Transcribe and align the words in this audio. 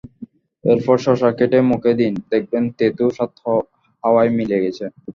এরপর 0.63 0.95
শসা 1.05 1.29
কেটে 1.37 1.59
মুখে 1.69 1.91
দিন, 1.99 2.13
দেখবেন 2.31 2.63
তেতো 2.77 3.03
স্বাদ 3.15 3.31
হাওয়ায় 4.03 4.31
মিলিয়ে 4.37 4.63
গেছে। 4.65 4.85